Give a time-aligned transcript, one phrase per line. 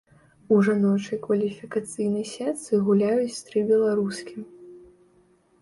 [0.53, 4.35] У жаночай кваліфікацыйнай сетцы гуляюць тры беларускі.